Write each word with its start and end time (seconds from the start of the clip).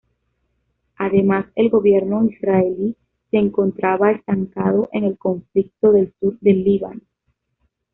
Además 0.95 1.45
el 1.53 1.69
gobierno 1.69 2.25
israelí 2.25 2.95
se 3.29 3.37
encontraba 3.37 4.09
estancado 4.09 4.89
en 4.93 5.03
el 5.03 5.15
conflicto 5.19 5.91
del 5.91 6.11
sur 6.19 6.39
de 6.39 6.53
Líbano. 6.55 7.01